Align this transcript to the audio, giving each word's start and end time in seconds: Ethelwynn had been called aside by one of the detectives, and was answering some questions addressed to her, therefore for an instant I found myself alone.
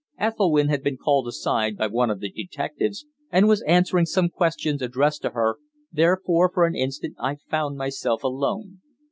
Ethelwynn 0.17 0.69
had 0.69 0.81
been 0.83 0.97
called 0.97 1.27
aside 1.27 1.77
by 1.77 1.85
one 1.85 2.09
of 2.09 2.19
the 2.19 2.31
detectives, 2.31 3.05
and 3.31 3.47
was 3.47 3.61
answering 3.67 4.07
some 4.07 4.29
questions 4.29 4.81
addressed 4.81 5.21
to 5.21 5.29
her, 5.29 5.57
therefore 5.91 6.49
for 6.51 6.65
an 6.65 6.73
instant 6.75 7.15
I 7.19 7.35
found 7.35 7.77
myself 7.77 8.23
alone. 8.23 8.79